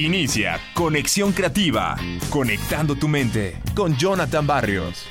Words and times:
Inicia 0.00 0.58
Conexión 0.72 1.32
Creativa, 1.32 1.94
conectando 2.30 2.96
tu 2.96 3.06
mente 3.06 3.60
con 3.76 3.94
Jonathan 3.98 4.46
Barrios. 4.46 5.04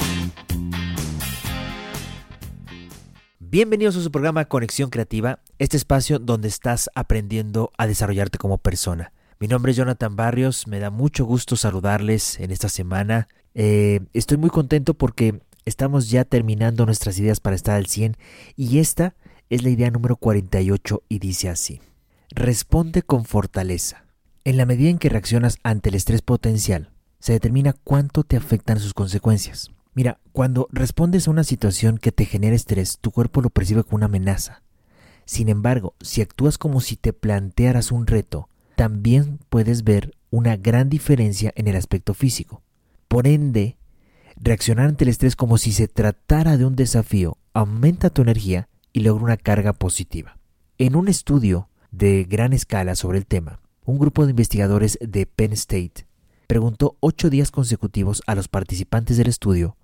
Bienvenidos 3.37 3.97
a 3.97 4.01
su 4.01 4.09
programa 4.09 4.45
Conexión 4.45 4.89
Creativa, 4.89 5.41
este 5.59 5.77
espacio 5.77 6.17
donde 6.17 6.47
estás 6.47 6.89
aprendiendo 6.95 7.71
a 7.77 7.85
desarrollarte 7.85 8.39
como 8.39 8.57
persona. 8.57 9.13
Mi 9.39 9.47
nombre 9.47 9.73
es 9.73 9.77
Jonathan 9.77 10.15
Barrios, 10.15 10.65
me 10.65 10.79
da 10.79 10.89
mucho 10.89 11.23
gusto 11.23 11.55
saludarles 11.55 12.39
en 12.39 12.49
esta 12.49 12.67
semana. 12.67 13.27
Eh, 13.53 13.99
estoy 14.13 14.37
muy 14.37 14.49
contento 14.49 14.95
porque 14.95 15.39
estamos 15.65 16.09
ya 16.09 16.25
terminando 16.25 16.87
nuestras 16.87 17.19
ideas 17.19 17.39
para 17.39 17.55
estar 17.55 17.75
al 17.75 17.85
100 17.85 18.17
y 18.55 18.79
esta 18.79 19.13
es 19.51 19.61
la 19.61 19.69
idea 19.69 19.91
número 19.91 20.15
48 20.15 21.03
y 21.07 21.19
dice 21.19 21.49
así. 21.49 21.79
Responde 22.31 23.03
con 23.03 23.25
fortaleza. 23.25 24.08
En 24.49 24.57
la 24.57 24.65
medida 24.65 24.89
en 24.89 24.97
que 24.97 25.09
reaccionas 25.09 25.59
ante 25.61 25.89
el 25.89 25.95
estrés 25.95 26.23
potencial, 26.23 26.89
se 27.19 27.33
determina 27.33 27.73
cuánto 27.83 28.23
te 28.23 28.35
afectan 28.35 28.79
sus 28.79 28.95
consecuencias. 28.95 29.69
Mira, 29.93 30.17
cuando 30.31 30.67
respondes 30.71 31.27
a 31.27 31.31
una 31.31 31.43
situación 31.43 31.99
que 31.99 32.11
te 32.11 32.25
genera 32.25 32.55
estrés, 32.55 32.97
tu 32.97 33.11
cuerpo 33.11 33.43
lo 33.43 33.51
percibe 33.51 33.83
como 33.83 33.97
una 33.97 34.07
amenaza. 34.07 34.63
Sin 35.23 35.49
embargo, 35.49 35.93
si 36.01 36.23
actúas 36.23 36.57
como 36.57 36.81
si 36.81 36.95
te 36.95 37.13
plantearas 37.13 37.91
un 37.91 38.07
reto, 38.07 38.49
también 38.75 39.37
puedes 39.51 39.83
ver 39.83 40.15
una 40.31 40.57
gran 40.57 40.89
diferencia 40.89 41.53
en 41.55 41.67
el 41.67 41.75
aspecto 41.75 42.15
físico. 42.15 42.63
Por 43.07 43.27
ende, 43.27 43.77
reaccionar 44.35 44.87
ante 44.87 45.03
el 45.03 45.11
estrés 45.11 45.35
como 45.35 45.59
si 45.59 45.71
se 45.73 45.87
tratara 45.87 46.57
de 46.57 46.65
un 46.65 46.75
desafío 46.75 47.37
aumenta 47.53 48.09
tu 48.09 48.23
energía 48.23 48.67
y 48.93 49.01
logra 49.01 49.25
una 49.25 49.37
carga 49.37 49.73
positiva. 49.73 50.39
En 50.79 50.95
un 50.95 51.07
estudio 51.07 51.69
de 51.91 52.23
gran 52.23 52.53
escala 52.53 52.95
sobre 52.95 53.19
el 53.19 53.27
tema, 53.27 53.59
un 53.89 53.97
grupo 53.97 54.23
de 54.25 54.31
investigadores 54.31 54.99
de 55.01 55.25
Penn 55.25 55.51
State 55.53 56.05
preguntó 56.45 56.95
ocho 56.99 57.29
días 57.29 57.49
consecutivos 57.49 58.21
a 58.27 58.35
los 58.35 58.47
participantes 58.47 59.17
del 59.17 59.27
estudio 59.27 59.77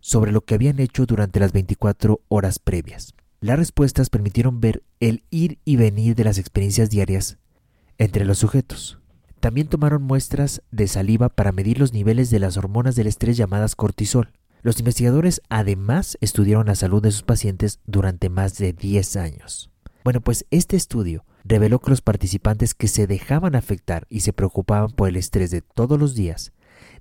sobre 0.00 0.32
lo 0.32 0.40
que 0.40 0.54
habían 0.54 0.80
hecho 0.80 1.04
durante 1.04 1.40
las 1.40 1.52
24 1.52 2.20
horas 2.28 2.58
previas. 2.58 3.14
Las 3.40 3.58
respuestas 3.58 4.08
permitieron 4.08 4.60
ver 4.60 4.82
el 5.00 5.24
ir 5.28 5.58
y 5.64 5.76
venir 5.76 6.14
de 6.14 6.24
las 6.24 6.38
experiencias 6.38 6.88
diarias 6.88 7.36
entre 7.98 8.24
los 8.24 8.38
sujetos. 8.38 8.98
También 9.40 9.68
tomaron 9.68 10.02
muestras 10.02 10.62
de 10.70 10.88
saliva 10.88 11.28
para 11.28 11.52
medir 11.52 11.78
los 11.78 11.92
niveles 11.92 12.30
de 12.30 12.38
las 12.38 12.56
hormonas 12.56 12.96
del 12.96 13.06
estrés 13.06 13.36
llamadas 13.36 13.76
cortisol. 13.76 14.32
Los 14.62 14.78
investigadores 14.78 15.42
además 15.50 16.16
estudiaron 16.22 16.66
la 16.66 16.74
salud 16.76 17.02
de 17.02 17.12
sus 17.12 17.22
pacientes 17.22 17.80
durante 17.84 18.30
más 18.30 18.56
de 18.56 18.72
10 18.72 19.16
años. 19.16 19.70
Bueno, 20.02 20.22
pues 20.22 20.46
este 20.50 20.76
estudio 20.76 21.26
reveló 21.44 21.78
que 21.78 21.90
los 21.90 22.00
participantes 22.00 22.74
que 22.74 22.88
se 22.88 23.06
dejaban 23.06 23.54
afectar 23.54 24.06
y 24.08 24.20
se 24.20 24.32
preocupaban 24.32 24.90
por 24.90 25.08
el 25.08 25.16
estrés 25.16 25.50
de 25.50 25.60
todos 25.60 25.98
los 25.98 26.14
días, 26.14 26.52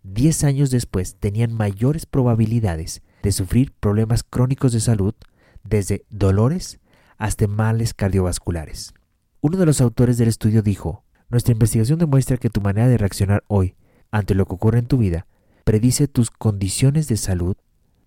10 0.04 0.44
años 0.44 0.70
después 0.70 1.16
tenían 1.16 1.54
mayores 1.54 2.06
probabilidades 2.06 3.02
de 3.22 3.32
sufrir 3.32 3.74
problemas 3.80 4.24
crónicos 4.24 4.74
de 4.74 4.82
salud, 4.82 5.16
desde 5.64 6.06
dolores 6.10 6.80
hasta 7.18 7.48
males 7.48 7.94
cardiovasculares. 7.94 8.94
Uno 9.40 9.58
de 9.58 9.66
los 9.66 9.80
autores 9.80 10.18
del 10.18 10.28
estudio 10.28 10.62
dijo, 10.62 11.04
nuestra 11.30 11.54
investigación 11.54 12.00
demuestra 12.00 12.38
que 12.38 12.50
tu 12.50 12.60
manera 12.62 12.88
de 12.88 12.98
reaccionar 12.98 13.44
hoy 13.48 13.76
ante 14.12 14.36
lo 14.36 14.46
que 14.46 14.56
ocurre 14.56 14.80
en 14.80 14.88
tu 14.88 14.98
vida 14.98 15.26
predice 15.64 16.08
tus 16.08 16.30
condiciones 16.30 17.08
de 17.08 17.18
salud 17.18 17.56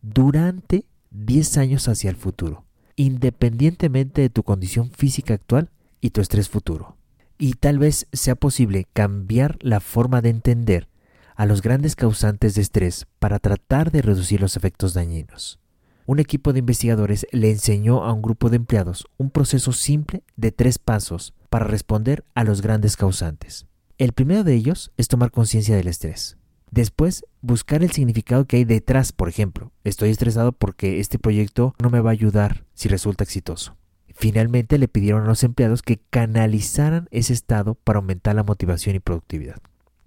durante 0.03 0.85
10 1.11 1.57
años 1.57 1.89
hacia 1.89 2.11
el 2.11 2.17
futuro, 2.17 2.65
independientemente 2.95 4.21
de 4.21 4.31
tu 4.31 4.43
condición 4.43 4.91
física 4.91 5.35
actual 5.35 5.71
y 6.07 6.11
tu 6.11 6.21
estrés 6.21 6.49
futuro. 6.49 6.97
Y 7.37 7.55
tal 7.55 7.79
vez 7.79 8.07
sea 8.13 8.37
posible 8.37 8.87
cambiar 8.93 9.59
la 9.61 9.81
forma 9.81 10.23
de 10.23 10.31
entender 10.31 10.89
a 11.35 11.47
los 11.47 11.61
grandes 11.61 11.97
causantes 11.97 12.55
de 12.55 12.63
estrés 12.63 13.07
para 13.19 13.41
tratar 13.41 13.91
de 13.91 14.03
reducir 14.03 14.41
los 14.41 14.57
efectos 14.57 14.95
dañinos. 14.95 15.59
Un 16.07 16.21
equipo 16.21 16.53
de 16.53 16.61
investigadores 16.61 17.27
le 17.33 17.51
enseñó 17.51 18.05
a 18.05 18.13
un 18.13 18.23
grupo 18.23 18.49
de 18.49 18.57
empleados 18.57 19.07
un 19.19 19.31
proceso 19.31 19.73
simple 19.73 20.23
de 20.37 20.53
tres 20.53 20.79
pasos 20.79 21.35
para 21.51 21.67
responder 21.67 22.25
a 22.35 22.45
los 22.45 22.63
grandes 22.63 22.97
causantes. 22.97 23.67
El 23.99 24.13
primero 24.13 24.45
de 24.45 24.55
ellos 24.55 24.93
es 24.97 25.09
tomar 25.09 25.33
conciencia 25.33 25.75
del 25.75 25.89
estrés. 25.89 26.39
Después, 26.71 27.25
buscar 27.41 27.83
el 27.83 27.91
significado 27.91 28.47
que 28.47 28.59
hay 28.59 28.65
detrás, 28.65 29.11
por 29.11 29.29
ejemplo, 29.29 29.73
estoy 29.83 30.11
estresado 30.11 30.53
porque 30.53 31.01
este 31.01 31.19
proyecto 31.19 31.75
no 31.83 31.91
me 31.91 32.01
va 32.01 32.11
a 32.11 32.13
ayudar 32.13 32.65
si 32.75 32.89
resulta 32.89 33.25
exitoso. 33.25 33.77
Finalmente 34.19 34.79
le 34.79 34.89
pidieron 34.89 35.25
a 35.25 35.27
los 35.27 35.45
empleados 35.45 35.83
que 35.83 36.01
canalizaran 36.09 37.07
ese 37.11 37.35
estado 37.35 37.75
para 37.75 37.99
aumentar 37.99 38.35
la 38.35 38.45
motivación 38.45 38.97
y 38.97 39.01
productividad. 39.01 39.57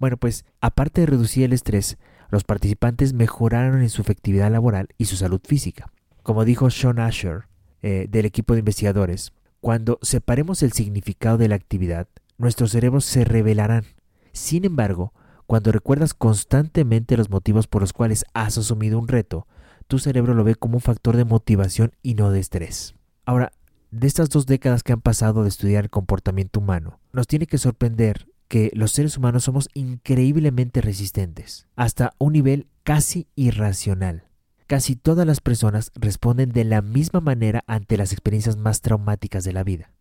Bueno, 0.00 0.16
pues 0.16 0.44
aparte 0.60 1.02
de 1.02 1.06
reducir 1.06 1.44
el 1.44 1.52
estrés, 1.52 1.96
los 2.28 2.42
participantes 2.42 3.12
mejoraron 3.12 3.82
en 3.82 3.88
su 3.88 4.02
efectividad 4.02 4.50
laboral 4.50 4.88
y 4.98 5.04
su 5.04 5.14
salud 5.14 5.40
física. 5.44 5.92
Como 6.24 6.44
dijo 6.44 6.70
Sean 6.70 6.98
Asher 6.98 7.44
eh, 7.82 8.08
del 8.10 8.26
equipo 8.26 8.54
de 8.54 8.60
investigadores, 8.60 9.32
cuando 9.60 10.00
separemos 10.02 10.64
el 10.64 10.72
significado 10.72 11.38
de 11.38 11.48
la 11.48 11.54
actividad, 11.54 12.08
nuestros 12.36 12.72
cerebros 12.72 13.04
se 13.04 13.24
revelarán. 13.24 13.84
Sin 14.32 14.64
embargo, 14.64 15.12
cuando 15.46 15.70
recuerdas 15.70 16.14
constantemente 16.14 17.16
los 17.16 17.30
motivos 17.30 17.68
por 17.68 17.82
los 17.82 17.92
cuales 17.92 18.24
has 18.34 18.58
asumido 18.58 18.98
un 18.98 19.06
reto, 19.06 19.46
tu 19.86 20.00
cerebro 20.00 20.34
lo 20.34 20.42
ve 20.42 20.56
como 20.56 20.76
un 20.76 20.80
factor 20.80 21.16
de 21.16 21.24
motivación 21.24 21.92
y 22.02 22.14
no 22.14 22.30
de 22.30 22.40
estrés. 22.40 22.94
Ahora, 23.24 23.52
de 23.90 24.06
estas 24.06 24.28
dos 24.30 24.46
décadas 24.46 24.82
que 24.82 24.92
han 24.92 25.00
pasado 25.00 25.42
de 25.42 25.48
estudiar 25.48 25.84
el 25.84 25.90
comportamiento 25.90 26.60
humano, 26.60 27.00
nos 27.12 27.26
tiene 27.26 27.46
que 27.46 27.58
sorprender 27.58 28.28
que 28.48 28.70
los 28.74 28.92
seres 28.92 29.16
humanos 29.16 29.44
somos 29.44 29.68
increíblemente 29.74 30.80
resistentes, 30.80 31.66
hasta 31.76 32.14
un 32.18 32.32
nivel 32.32 32.66
casi 32.82 33.28
irracional. 33.36 34.24
Casi 34.66 34.96
todas 34.96 35.26
las 35.26 35.40
personas 35.40 35.90
responden 35.94 36.50
de 36.50 36.64
la 36.64 36.82
misma 36.82 37.20
manera 37.20 37.62
ante 37.66 37.96
las 37.96 38.12
experiencias 38.12 38.56
más 38.56 38.80
traumáticas 38.80 39.44
de 39.44 39.52
la 39.52 39.64
vida, 39.64 39.92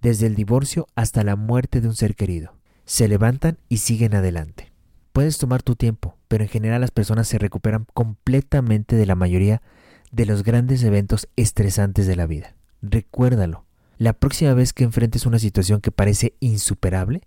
desde 0.00 0.26
el 0.26 0.34
divorcio 0.34 0.86
hasta 0.94 1.24
la 1.24 1.36
muerte 1.36 1.80
de 1.80 1.88
un 1.88 1.94
ser 1.94 2.14
querido. 2.14 2.54
Se 2.84 3.08
levantan 3.08 3.58
y 3.68 3.78
siguen 3.78 4.14
adelante. 4.14 4.72
Puedes 5.12 5.38
tomar 5.38 5.62
tu 5.62 5.76
tiempo, 5.76 6.16
pero 6.28 6.44
en 6.44 6.50
general 6.50 6.80
las 6.80 6.90
personas 6.90 7.28
se 7.28 7.38
recuperan 7.38 7.86
completamente 7.94 8.96
de 8.96 9.06
la 9.06 9.14
mayoría 9.14 9.62
de 10.10 10.26
los 10.26 10.42
grandes 10.42 10.82
eventos 10.82 11.28
estresantes 11.36 12.06
de 12.06 12.16
la 12.16 12.26
vida. 12.26 12.56
Recuérdalo, 12.82 13.64
la 13.96 14.12
próxima 14.12 14.52
vez 14.54 14.72
que 14.72 14.84
enfrentes 14.84 15.24
una 15.26 15.38
situación 15.38 15.80
que 15.80 15.92
parece 15.92 16.34
insuperable, 16.40 17.22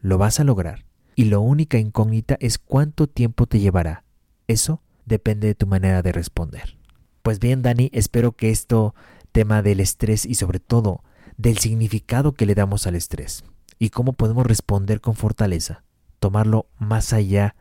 lo 0.00 0.16
vas 0.16 0.40
a 0.40 0.44
lograr. 0.44 0.84
Y 1.16 1.24
la 1.24 1.38
única 1.38 1.78
incógnita 1.78 2.36
es 2.40 2.58
cuánto 2.58 3.08
tiempo 3.08 3.46
te 3.46 3.60
llevará. 3.60 4.04
Eso 4.46 4.80
depende 5.04 5.48
de 5.48 5.54
tu 5.54 5.66
manera 5.66 6.02
de 6.02 6.12
responder. 6.12 6.78
Pues 7.22 7.38
bien, 7.38 7.62
Dani, 7.62 7.90
espero 7.92 8.32
que 8.32 8.50
esto 8.50 8.94
tema 9.32 9.62
del 9.62 9.80
estrés 9.80 10.24
y 10.24 10.34
sobre 10.34 10.60
todo 10.60 11.02
del 11.36 11.58
significado 11.58 12.32
que 12.32 12.46
le 12.46 12.54
damos 12.54 12.86
al 12.86 12.94
estrés 12.94 13.44
y 13.78 13.90
cómo 13.90 14.12
podemos 14.12 14.46
responder 14.46 15.00
con 15.00 15.16
fortaleza, 15.16 15.82
tomarlo 16.20 16.68
más 16.78 17.12
allá 17.12 17.56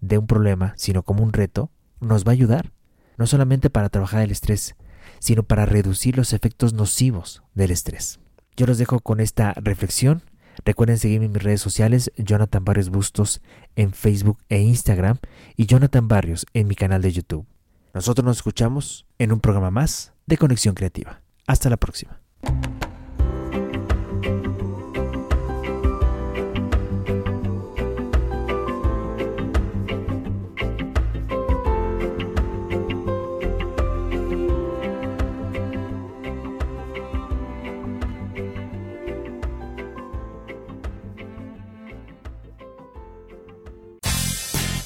de 0.00 0.18
un 0.18 0.26
problema, 0.26 0.74
sino 0.76 1.02
como 1.02 1.24
un 1.24 1.32
reto, 1.32 1.70
nos 2.00 2.24
va 2.24 2.30
a 2.30 2.34
ayudar, 2.34 2.72
no 3.16 3.26
solamente 3.26 3.70
para 3.70 3.88
trabajar 3.88 4.22
el 4.22 4.30
estrés, 4.30 4.76
sino 5.18 5.42
para 5.42 5.66
reducir 5.66 6.16
los 6.16 6.32
efectos 6.32 6.72
nocivos 6.72 7.42
del 7.54 7.70
estrés. 7.70 8.20
Yo 8.56 8.66
los 8.66 8.78
dejo 8.78 9.00
con 9.00 9.20
esta 9.20 9.52
reflexión. 9.54 10.22
Recuerden 10.64 10.98
seguirme 10.98 11.26
en 11.26 11.32
mis 11.32 11.42
redes 11.42 11.60
sociales, 11.60 12.10
Jonathan 12.16 12.64
Barrios 12.64 12.88
Bustos 12.88 13.42
en 13.76 13.92
Facebook 13.92 14.38
e 14.48 14.60
Instagram 14.60 15.18
y 15.56 15.66
Jonathan 15.66 16.08
Barrios 16.08 16.46
en 16.54 16.66
mi 16.66 16.74
canal 16.74 17.02
de 17.02 17.12
YouTube. 17.12 17.46
Nosotros 17.92 18.24
nos 18.24 18.38
escuchamos 18.38 19.06
en 19.18 19.32
un 19.32 19.40
programa 19.40 19.70
más 19.70 20.12
de 20.26 20.38
Conexión 20.38 20.74
Creativa. 20.74 21.22
Hasta 21.46 21.70
la 21.70 21.76
próxima. 21.76 22.20